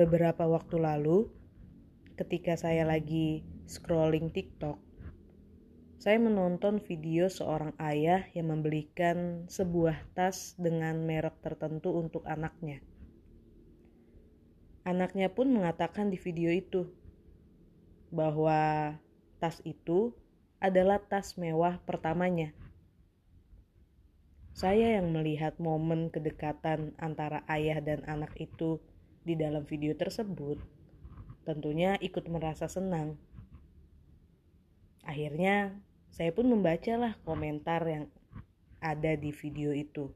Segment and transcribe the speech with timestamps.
[0.00, 1.28] Beberapa waktu lalu,
[2.16, 4.80] ketika saya lagi scrolling TikTok,
[6.00, 12.80] saya menonton video seorang ayah yang membelikan sebuah tas dengan merek tertentu untuk anaknya.
[14.88, 16.88] Anaknya pun mengatakan di video itu
[18.08, 18.96] bahwa
[19.36, 20.16] tas itu
[20.56, 22.56] adalah tas mewah pertamanya.
[24.50, 28.82] Saya yang melihat momen kedekatan antara ayah dan anak itu
[29.22, 30.58] di dalam video tersebut
[31.44, 33.16] tentunya ikut merasa senang.
[35.02, 35.74] Akhirnya
[36.12, 38.04] saya pun membacalah komentar yang
[38.78, 40.12] ada di video itu.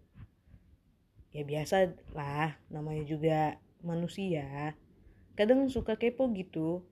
[1.35, 4.79] Ya biasa lah, namanya juga manusia.
[5.35, 6.87] Kadang suka kepo gitu.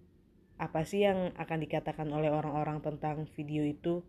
[0.58, 4.02] Apa sih yang akan dikatakan oleh orang-orang tentang video itu?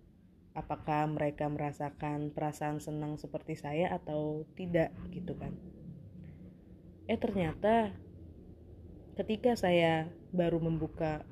[0.53, 5.53] Apakah mereka merasakan perasaan senang seperti saya atau tidak gitu kan?
[7.09, 7.89] Eh ternyata
[9.18, 11.26] ketika saya baru membuka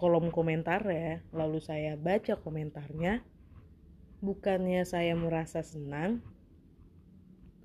[0.00, 3.20] kolom komentar ya, lalu saya baca komentarnya,
[4.24, 6.24] bukannya saya merasa senang,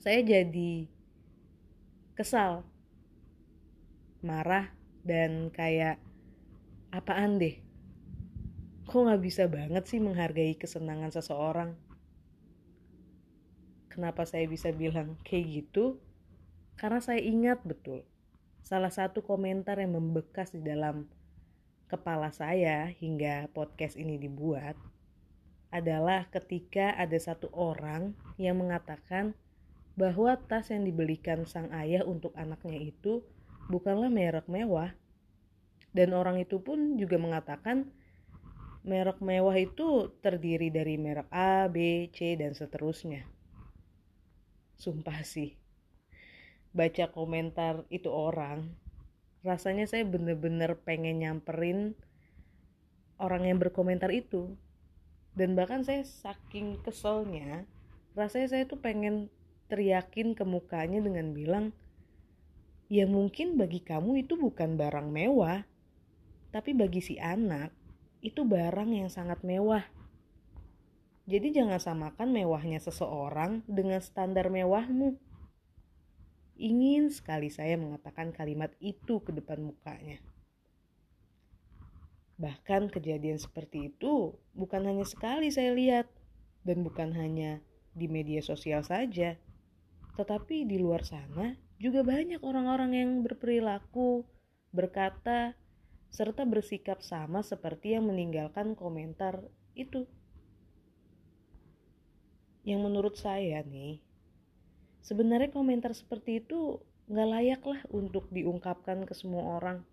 [0.04, 0.92] saya jadi
[2.20, 2.68] kesal,
[4.20, 4.76] marah,
[5.08, 5.96] dan kayak
[6.92, 7.63] apaan deh.
[8.84, 11.72] Kok gak bisa banget sih menghargai kesenangan seseorang?
[13.88, 16.04] Kenapa saya bisa bilang kayak gitu?
[16.76, 18.04] Karena saya ingat betul,
[18.60, 21.08] salah satu komentar yang membekas di dalam
[21.88, 24.76] kepala saya hingga podcast ini dibuat
[25.74, 29.32] adalah ketika ada satu orang yang mengatakan
[29.96, 33.24] bahwa tas yang dibelikan sang ayah untuk anaknya itu
[33.72, 34.92] bukanlah merek mewah.
[35.94, 37.94] Dan orang itu pun juga mengatakan
[38.84, 43.24] merek mewah itu terdiri dari merek A, B, C, dan seterusnya.
[44.76, 45.56] Sumpah sih,
[46.74, 48.74] baca komentar itu orang
[49.44, 51.94] rasanya saya bener-bener pengen nyamperin
[53.20, 54.56] orang yang berkomentar itu
[55.36, 57.68] dan bahkan saya saking keselnya
[58.16, 59.28] rasanya saya tuh pengen
[59.68, 61.66] teriakin ke mukanya dengan bilang
[62.88, 65.68] ya mungkin bagi kamu itu bukan barang mewah
[66.56, 67.76] tapi bagi si anak
[68.24, 69.84] itu barang yang sangat mewah.
[71.28, 75.20] Jadi jangan samakan mewahnya seseorang dengan standar mewahmu.
[76.56, 80.24] Ingin sekali saya mengatakan kalimat itu ke depan mukanya.
[82.40, 86.08] Bahkan kejadian seperti itu bukan hanya sekali saya lihat
[86.64, 87.60] dan bukan hanya
[87.92, 89.36] di media sosial saja,
[90.16, 94.24] tetapi di luar sana juga banyak orang-orang yang berperilaku,
[94.72, 95.56] berkata,
[96.14, 99.42] serta bersikap sama seperti yang meninggalkan komentar
[99.74, 100.06] itu.
[102.64, 104.00] Yang menurut saya nih,
[105.04, 106.80] Sebenarnya komentar seperti itu
[107.12, 109.84] gak layak lah untuk diungkapkan ke semua orang.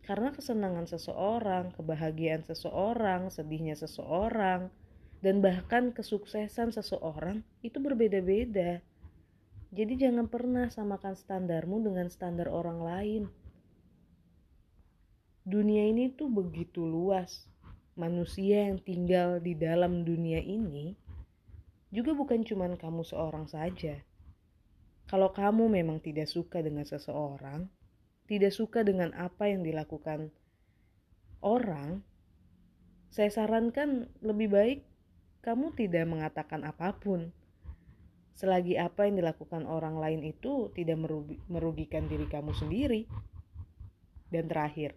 [0.00, 4.72] Karena kesenangan seseorang, kebahagiaan seseorang, sedihnya seseorang,
[5.20, 8.80] dan bahkan kesuksesan seseorang itu berbeda-beda.
[9.76, 13.22] Jadi jangan pernah samakan standarmu dengan standar orang lain.
[15.42, 17.50] Dunia ini tuh begitu luas.
[17.98, 20.96] Manusia yang tinggal di dalam dunia ini
[21.92, 24.00] juga bukan cuma kamu seorang saja.
[25.10, 27.68] Kalau kamu memang tidak suka dengan seseorang,
[28.24, 30.32] tidak suka dengan apa yang dilakukan
[31.44, 32.00] orang,
[33.12, 34.78] saya sarankan lebih baik
[35.42, 37.34] kamu tidak mengatakan apa pun.
[38.32, 40.96] Selagi apa yang dilakukan orang lain itu tidak
[41.50, 43.04] merugikan diri kamu sendiri.
[44.32, 44.96] Dan terakhir,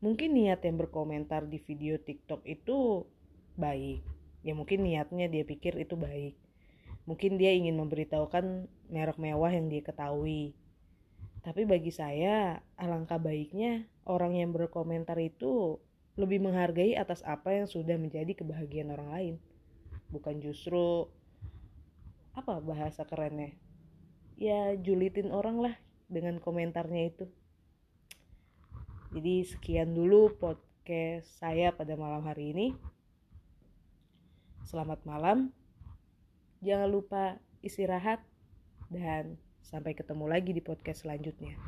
[0.00, 3.04] mungkin niat yang berkomentar di video TikTok itu
[3.60, 4.00] baik.
[4.40, 6.34] Ya mungkin niatnya dia pikir itu baik.
[7.04, 10.56] Mungkin dia ingin memberitahukan merek mewah yang dia ketahui.
[11.40, 15.80] Tapi bagi saya alangkah baiknya orang yang berkomentar itu
[16.16, 19.34] lebih menghargai atas apa yang sudah menjadi kebahagiaan orang lain.
[20.12, 21.08] Bukan justru
[22.36, 23.52] apa bahasa kerennya?
[24.40, 25.74] Ya julitin orang lah
[26.08, 27.24] dengan komentarnya itu
[29.10, 32.66] jadi sekian dulu podcast saya pada malam hari ini
[34.70, 35.50] Selamat malam.
[36.62, 38.22] Jangan lupa istirahat
[38.86, 39.34] dan
[39.66, 41.58] sampai ketemu lagi di podcast selanjutnya.